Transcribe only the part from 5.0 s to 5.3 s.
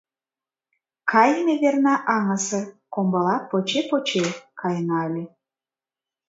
ыле.